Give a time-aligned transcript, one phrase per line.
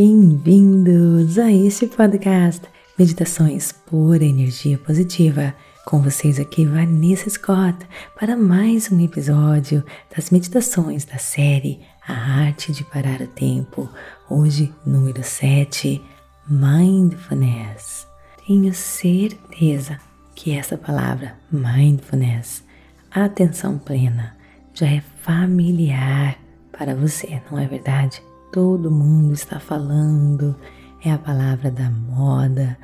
[0.00, 2.62] Bem-vindos a este podcast
[2.96, 5.52] Meditações por Energia Positiva.
[5.84, 7.76] Com vocês aqui, Vanessa Scott,
[8.16, 9.82] para mais um episódio
[10.14, 13.90] das meditações da série A Arte de Parar o Tempo.
[14.30, 16.00] Hoje, número 7,
[16.46, 18.06] Mindfulness.
[18.46, 19.98] Tenho certeza
[20.32, 22.62] que essa palavra, mindfulness,
[23.10, 24.36] atenção plena,
[24.72, 26.38] já é familiar
[26.70, 28.27] para você, não é verdade?
[28.52, 30.56] Todo mundo está falando,
[31.04, 32.78] é a palavra da moda.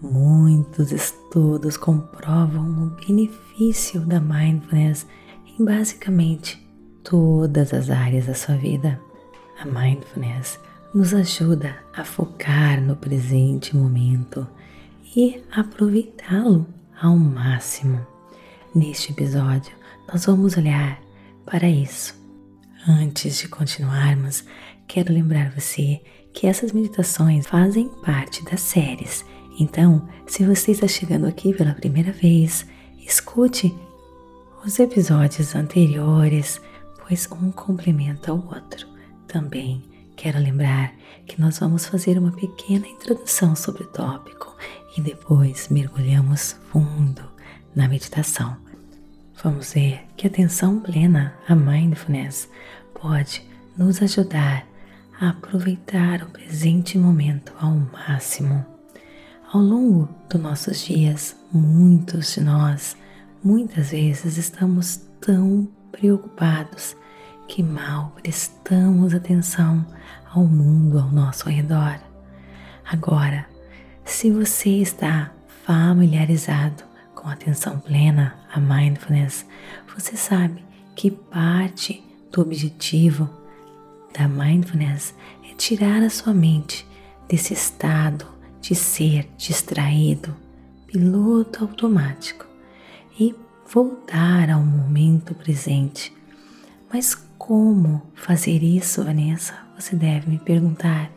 [0.00, 5.06] Muitos estudos comprovam o benefício da mindfulness
[5.46, 6.64] em basicamente
[7.02, 9.00] todas as áreas da sua vida.
[9.58, 10.60] A mindfulness
[10.92, 14.46] nos ajuda a focar no presente momento
[15.16, 16.66] e aproveitá-lo
[17.00, 18.06] ao máximo.
[18.74, 19.72] Neste episódio,
[20.12, 21.00] nós vamos olhar
[21.46, 22.14] para isso.
[22.86, 24.44] Antes de continuarmos,
[24.86, 26.00] quero lembrar você
[26.32, 29.24] que essas meditações fazem parte das séries.
[29.58, 32.66] Então, se você está chegando aqui pela primeira vez,
[32.98, 33.74] escute
[34.64, 36.60] os episódios anteriores,
[37.06, 38.86] pois um complementa o outro.
[39.26, 39.82] Também
[40.14, 40.92] quero lembrar
[41.26, 44.54] que nós vamos fazer uma pequena introdução sobre o tópico
[44.96, 47.22] e depois mergulhamos fundo
[47.74, 48.56] na meditação.
[49.42, 52.48] Vamos ver que a atenção plena, a mindfulness,
[53.00, 53.42] pode
[53.76, 54.66] nos ajudar
[55.20, 58.64] a aproveitar o presente momento ao máximo.
[59.52, 62.96] Ao longo dos nossos dias, muitos de nós,
[63.42, 66.96] muitas vezes, estamos tão preocupados
[67.48, 69.86] que mal prestamos atenção
[70.30, 71.98] ao mundo ao nosso redor.
[72.84, 73.46] Agora,
[74.04, 75.32] se você está
[75.64, 79.46] familiarizado com atenção plena, a mindfulness,
[79.94, 80.64] você sabe
[80.94, 83.30] que parte do objetivo
[84.16, 85.14] da mindfulness
[85.44, 86.86] é tirar a sua mente
[87.28, 88.26] desse estado
[88.60, 90.34] de ser distraído,
[90.86, 92.46] piloto automático
[93.20, 93.34] e
[93.70, 96.12] voltar ao momento presente.
[96.92, 99.54] Mas como fazer isso, Vanessa?
[99.78, 101.10] Você deve me perguntar.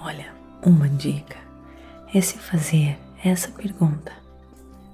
[0.00, 0.32] Olha,
[0.64, 1.36] uma dica
[2.14, 4.12] é se fazer essa pergunta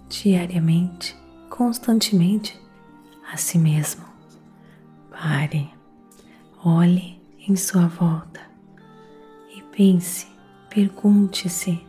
[0.09, 1.17] diariamente,
[1.49, 2.61] constantemente
[3.33, 4.05] a si mesmo.
[5.11, 5.71] Pare,
[6.65, 8.41] olhe em sua volta
[9.55, 10.27] e pense,
[10.71, 11.85] pergunte-se: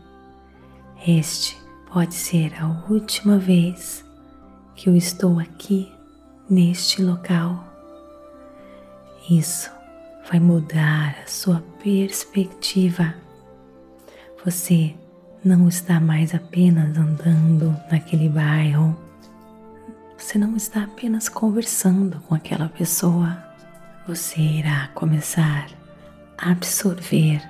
[1.07, 1.57] Este
[1.91, 4.03] pode ser a última vez
[4.75, 5.91] que eu estou aqui
[6.50, 7.63] neste local.
[9.29, 9.72] Isso
[10.29, 13.13] vai mudar a sua perspectiva.
[14.44, 14.95] Você
[15.44, 18.97] não está mais apenas andando naquele bairro,
[20.17, 23.53] você não está apenas conversando com aquela pessoa,
[24.08, 25.69] você irá começar
[26.38, 27.41] a absorver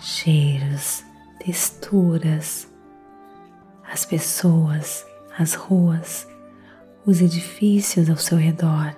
[0.00, 1.04] cheiros,
[1.44, 2.68] texturas,
[3.90, 5.06] as pessoas,
[5.38, 6.26] as ruas,
[7.06, 8.94] os edifícios ao seu redor.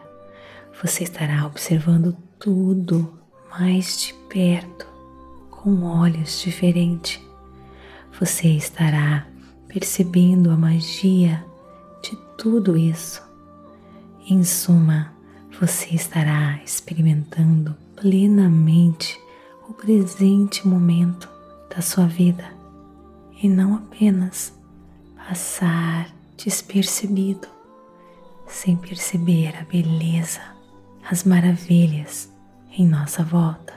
[0.83, 3.19] Você estará observando tudo
[3.59, 4.87] mais de perto,
[5.51, 7.25] com olhos diferentes
[8.19, 9.27] você estará
[9.67, 11.45] percebendo a magia
[12.01, 13.23] de tudo isso.
[14.29, 15.14] Em suma,
[15.61, 19.19] você estará experimentando plenamente
[19.69, 21.29] o presente momento
[21.75, 22.45] da sua vida
[23.43, 24.53] e não apenas
[25.17, 27.49] passar despercebido,
[28.47, 30.41] sem perceber a beleza,
[31.09, 32.29] as maravilhas
[32.77, 33.75] em nossa volta.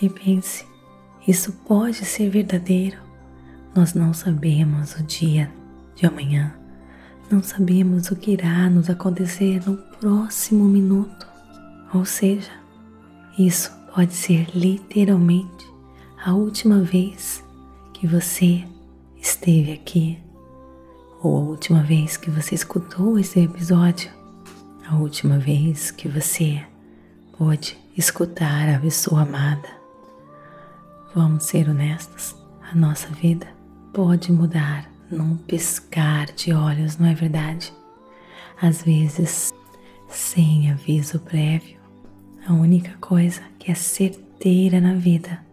[0.00, 0.64] E pense
[1.26, 2.98] isso pode ser verdadeiro.
[3.74, 5.50] Nós não sabemos o dia
[5.94, 6.52] de amanhã,
[7.30, 11.26] não sabemos o que irá nos acontecer no próximo minuto.
[11.94, 12.50] Ou seja,
[13.38, 15.66] isso pode ser literalmente
[16.24, 17.42] a última vez
[17.92, 18.64] que você
[19.16, 20.18] esteve aqui,
[21.22, 24.10] ou a última vez que você escutou esse episódio,
[24.88, 26.62] a última vez que você
[27.38, 29.68] pôde escutar a pessoa amada.
[31.14, 32.34] Vamos ser honestos,
[32.70, 33.46] a nossa vida
[33.92, 37.72] pode mudar num piscar de olhos, não é verdade?
[38.60, 39.52] Às vezes,
[40.08, 41.78] sem aviso prévio,
[42.46, 45.44] a única coisa que é certeira na vida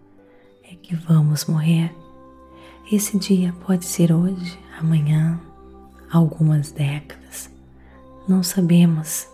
[0.63, 1.93] é que vamos morrer.
[2.91, 5.39] Esse dia pode ser hoje, amanhã,
[6.11, 7.49] algumas décadas.
[8.27, 9.27] Não sabemos.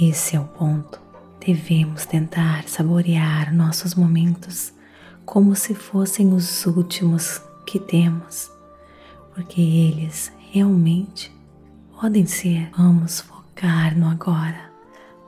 [0.00, 1.00] Esse é o ponto.
[1.44, 4.72] Devemos tentar saborear nossos momentos
[5.24, 8.50] como se fossem os últimos que temos,
[9.40, 11.34] porque eles realmente
[11.98, 12.70] podem ser.
[12.76, 14.70] Vamos focar no agora.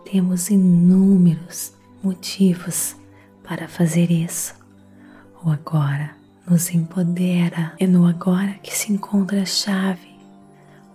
[0.04, 1.72] Temos inúmeros
[2.02, 2.94] motivos
[3.42, 4.54] para fazer isso.
[5.42, 6.14] O agora
[6.46, 7.72] nos empodera.
[7.80, 10.14] É no agora que se encontra a chave,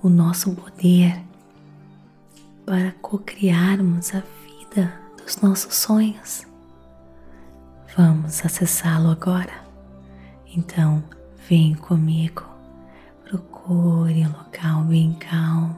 [0.03, 1.19] o nosso poder
[2.67, 6.45] para co-criarmos a vida dos nossos sonhos.
[7.97, 9.65] Vamos acessá-lo agora.
[10.55, 11.03] Então,
[11.49, 12.56] vem comigo.
[13.67, 15.77] Procure um local bem calmo,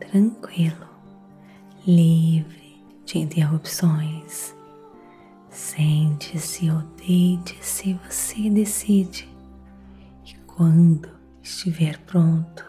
[0.00, 0.88] tranquilo,
[1.86, 4.56] livre de interrupções.
[5.50, 9.28] Sente-se ou deite-se, você decide.
[10.24, 11.10] E quando
[11.42, 12.64] estiver pronto,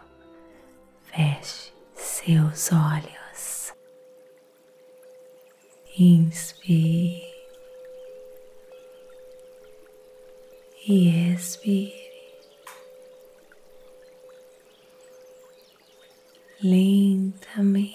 [1.03, 3.73] feche seus olhos.
[5.97, 7.23] Inspire
[10.85, 12.08] e expire.
[16.61, 17.93] Lentamente,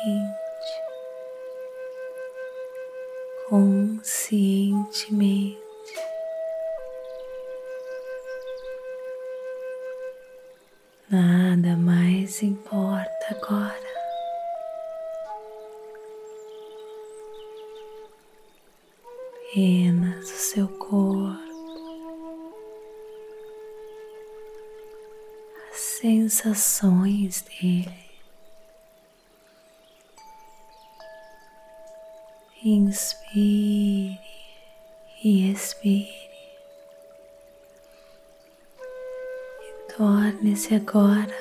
[3.50, 5.58] conscientemente.
[11.10, 13.92] Nada mais importa agora.
[19.50, 21.38] Apenas o seu corpo,
[25.70, 28.03] as sensações dele.
[32.66, 34.18] Inspire
[35.22, 36.30] e expire.
[39.94, 41.36] Torne-se agora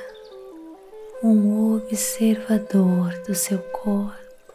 [1.24, 4.54] um observador do seu corpo.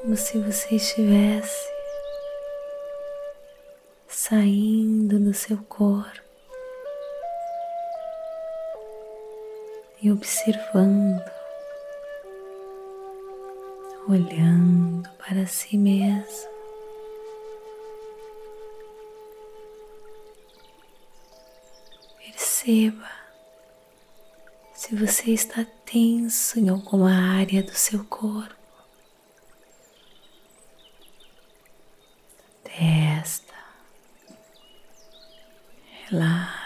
[0.00, 1.70] Como se você estivesse
[4.08, 6.21] saindo do seu corpo
[10.02, 11.22] e observando,
[14.08, 16.50] olhando para si mesmo.
[22.18, 23.10] Perceba
[24.74, 28.56] se você está tenso em alguma área do seu corpo.
[32.64, 33.54] Testa.
[36.08, 36.61] Relaxe.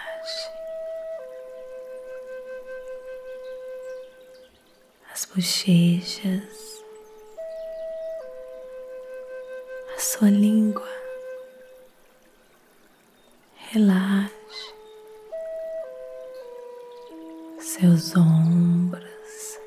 [5.16, 6.84] As bochechas.
[9.96, 10.86] A sua língua.
[13.72, 14.36] Relaxe.
[17.58, 19.58] seus ombros,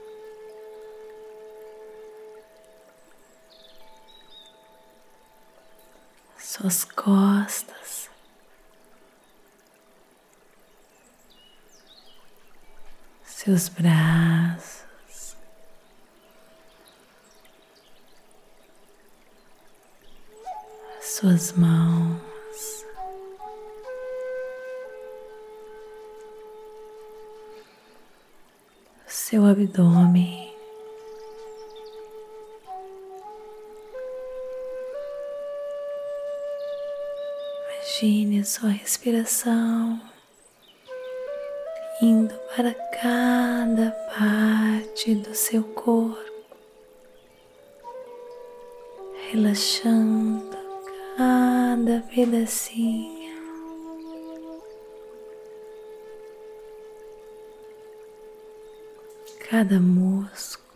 [6.40, 8.10] suas costas,
[13.24, 14.79] seus braços.
[21.20, 22.86] Suas mãos,
[29.06, 30.56] seu abdômen.
[37.66, 40.00] Imagine sua respiração
[42.02, 46.56] indo para cada parte do seu corpo,
[49.30, 50.49] relaxando
[51.20, 53.20] cada pedacinho.
[59.50, 60.70] cada músculo.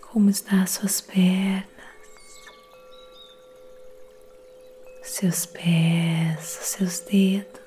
[0.00, 1.68] Como está as suas pernas,
[5.02, 7.65] seus pés, seus dedos.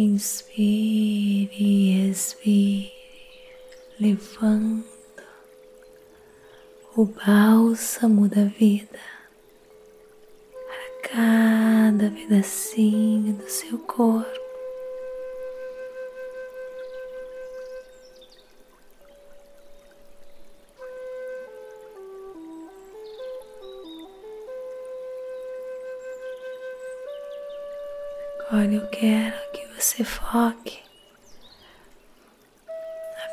[0.00, 2.92] Inspire e expire,
[3.98, 4.84] levando
[6.94, 9.00] o bálsamo da vida
[11.02, 14.37] cada pedacinho do seu corpo.
[29.98, 30.78] Você foque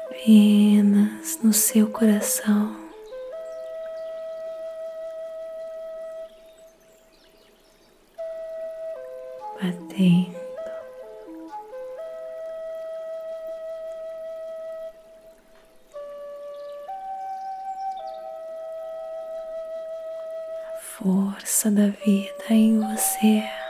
[0.08, 2.84] apenas no seu coração.
[9.62, 10.36] batendo.
[20.74, 23.65] A força da vida em você.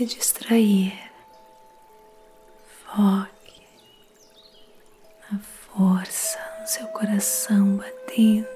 [0.00, 0.94] Se distrair,
[2.86, 3.66] foque
[5.30, 8.48] na força no seu coração batendo,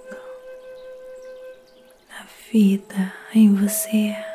[2.08, 4.33] na vida em você.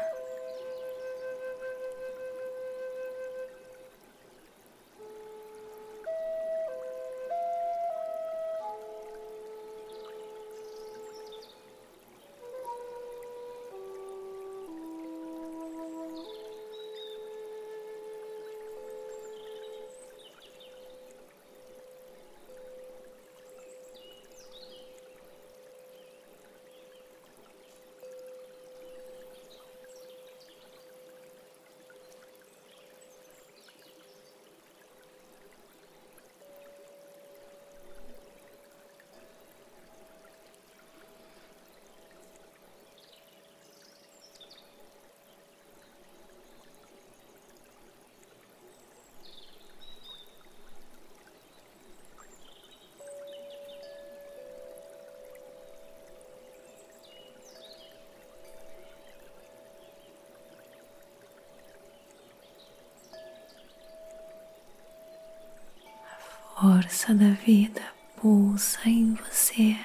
[66.59, 67.81] Força da vida
[68.17, 69.77] pulsa em você.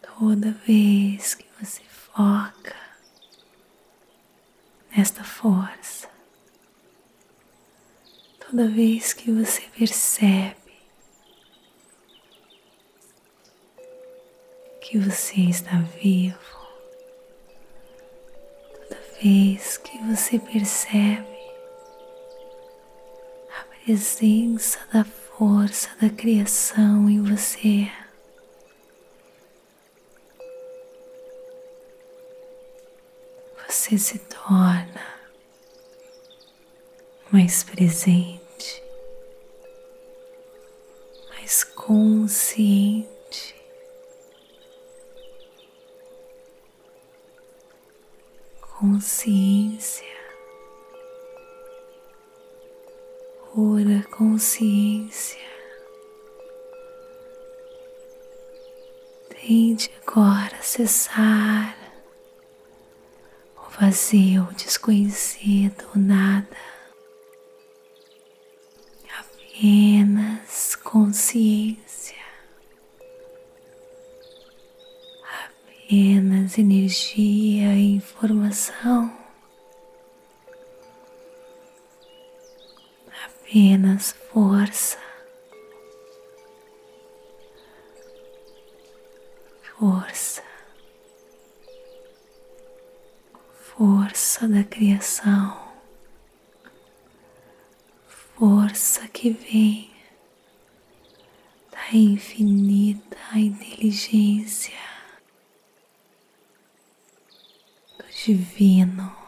[0.00, 2.74] Toda vez que você foca
[4.96, 6.08] nesta força,
[8.40, 10.56] toda vez que você percebe
[14.80, 16.38] que você está vivo,
[18.72, 21.31] toda vez que você percebe
[23.84, 27.90] presença da força da criação em você.
[33.68, 35.02] Você se torna
[37.32, 38.82] mais presente,
[41.30, 43.10] mais consciente.
[48.78, 50.11] Consciência
[53.62, 55.38] pura consciência.
[59.30, 61.76] Tente agora acessar
[63.56, 66.48] o vazio desconhecido, nada.
[69.20, 72.16] Apenas consciência.
[75.86, 79.21] Apenas energia e informação.
[83.52, 84.96] Apenas força,
[89.78, 90.42] força,
[93.76, 95.70] força da criação,
[98.38, 99.90] força que vem
[101.70, 104.72] da infinita inteligência
[107.98, 109.21] do divino.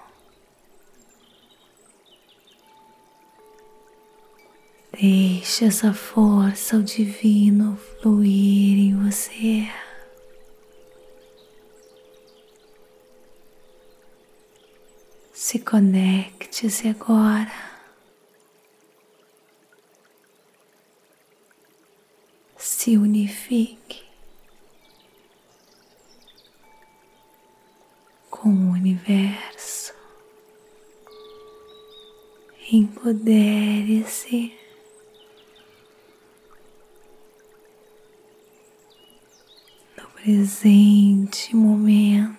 [5.01, 9.69] Deixe essa força, o divino, fluir em você.
[15.33, 17.51] Se conecte-se agora.
[22.57, 24.05] Se unifique
[28.31, 29.93] com o universo.
[32.71, 34.44] Empodere-se.
[40.45, 42.37] Presente momento.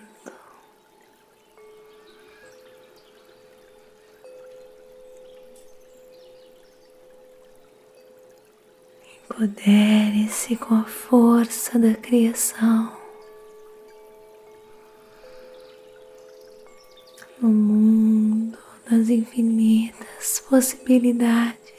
[9.23, 12.95] Empodere-se com a força da criação.
[17.41, 21.74] No mundo das infinitas possibilidades.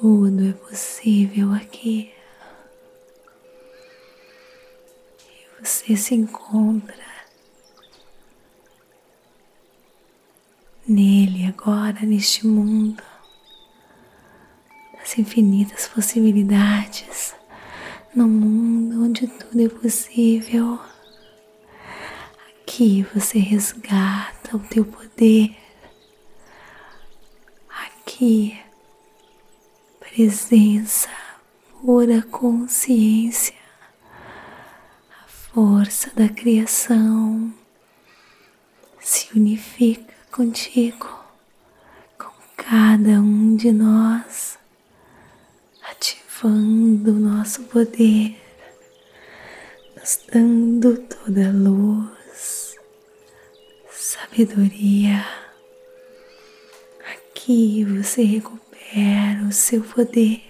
[0.00, 2.14] Tudo é possível aqui.
[5.18, 6.94] E você se encontra
[10.86, 13.02] nele agora, neste mundo
[14.96, 17.34] das infinitas possibilidades,
[18.14, 20.78] no mundo onde tudo é possível.
[22.62, 25.56] Aqui você resgata o teu poder.
[27.68, 28.56] Aqui
[30.10, 31.08] presença,
[31.82, 33.54] pura consciência,
[35.10, 37.52] a força da criação
[39.00, 41.08] se unifica contigo,
[42.18, 44.58] com cada um de nós,
[45.90, 48.40] ativando o nosso poder,
[49.96, 52.76] nos dando toda a luz,
[53.90, 55.24] sabedoria.
[57.12, 58.67] Aqui você recupera
[59.48, 60.42] o seu poder.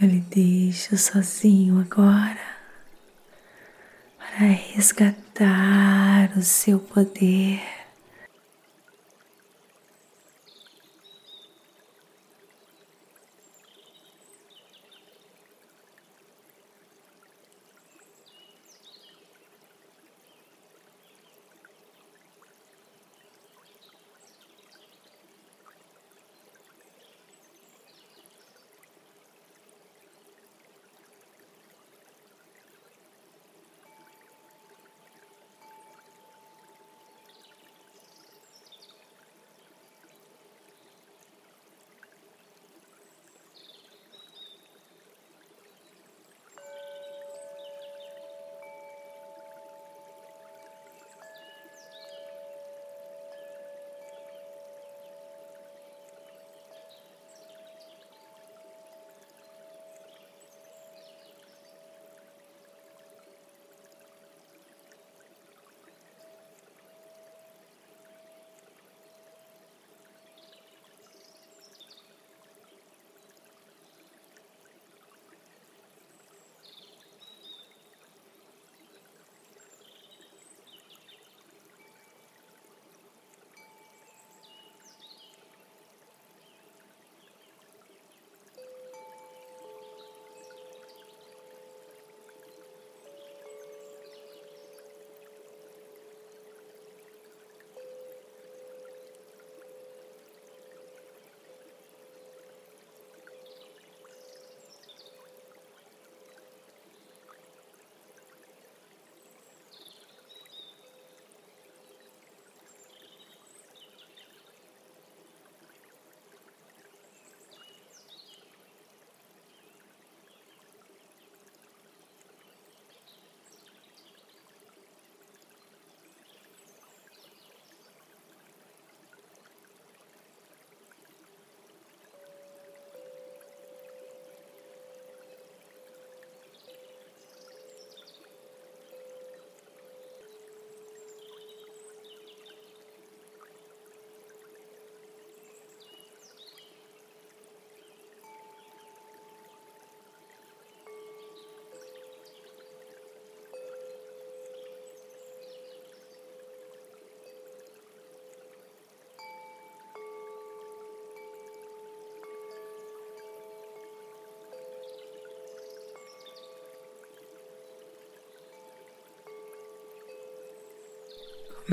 [0.00, 2.40] Eu lhe deixo sozinho agora
[4.18, 7.60] para resgatar o seu poder.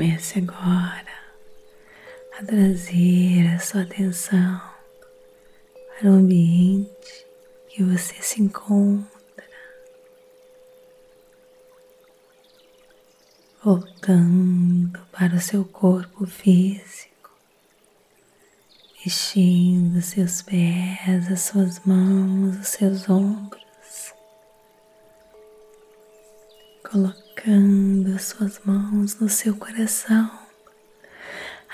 [0.00, 1.12] Comece agora
[2.38, 4.58] a trazer a sua atenção
[5.98, 7.26] para o ambiente
[7.68, 9.44] que você se encontra,
[13.62, 17.30] voltando para o seu corpo físico,
[19.04, 23.59] mexendo seus pés, as suas mãos, os seus ombros,
[26.90, 30.30] colocando colocando as suas mãos no seu coração,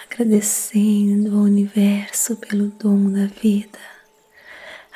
[0.05, 3.79] agradecendo ao universo pelo dom da vida,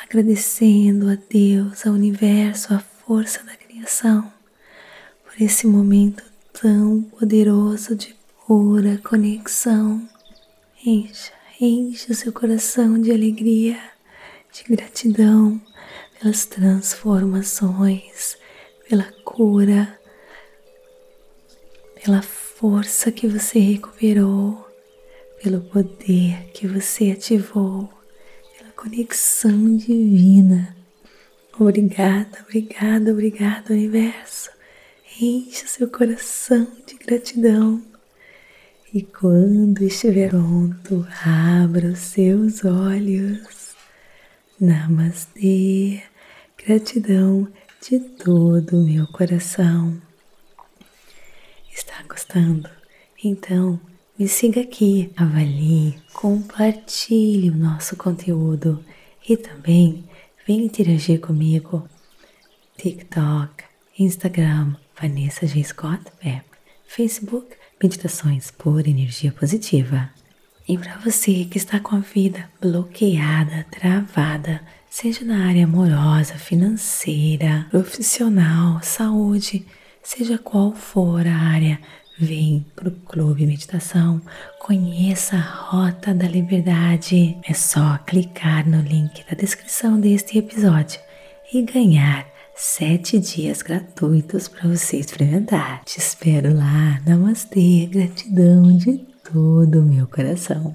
[0.01, 4.33] agradecendo a Deus, ao universo, a força da criação,
[5.25, 8.15] por esse momento tão poderoso de
[8.47, 10.09] pura conexão.
[10.87, 13.77] Encha, encha o seu coração de alegria,
[14.53, 15.61] de gratidão
[16.19, 18.39] pelas transformações,
[18.89, 20.00] pela cura
[22.03, 24.67] pela força que você recuperou,
[25.43, 27.89] pelo poder que você ativou,
[28.57, 30.81] pela conexão divina
[31.61, 34.49] Obrigada, obrigada, obrigada, universo.
[35.21, 37.83] Enche seu coração de gratidão.
[38.95, 43.75] E quando estiver pronto, abra os seus olhos.
[44.59, 46.03] Namastê,
[46.67, 47.47] gratidão
[47.87, 50.01] de todo o meu coração.
[51.81, 52.69] Está gostando?
[53.25, 53.81] Então
[54.19, 58.85] me siga aqui, avalie, compartilhe o nosso conteúdo
[59.27, 60.05] e também
[60.47, 61.89] venha interagir comigo.
[62.77, 63.65] TikTok,
[63.99, 65.65] Instagram, Vanessa G.
[65.65, 66.45] Scott Pep,
[66.87, 70.11] Facebook, Meditações por Energia Positiva.
[70.69, 77.67] E para você que está com a vida bloqueada, travada, seja na área amorosa, financeira,
[77.71, 79.65] profissional, saúde,
[80.03, 81.79] seja qual for a área,
[82.23, 84.21] Vem pro Clube Meditação,
[84.59, 87.35] conheça a Rota da Liberdade.
[87.49, 91.01] É só clicar no link da descrição deste episódio
[91.51, 95.83] e ganhar sete dias gratuitos para você experimentar.
[95.87, 97.01] Te espero lá.
[97.07, 98.99] Namastê, gratidão de
[99.33, 100.75] todo o meu coração.